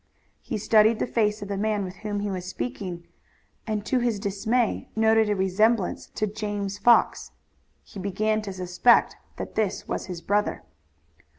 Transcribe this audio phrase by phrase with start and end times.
[0.41, 3.05] He studied the face of the man with whom he was speaking
[3.67, 7.33] and to his dismay noted a resemblance to James Fox.
[7.83, 10.63] He began to suspect that this was his brother.